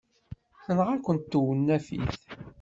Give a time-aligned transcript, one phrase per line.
[0.63, 2.15] Tenɣa-kent tewnafit.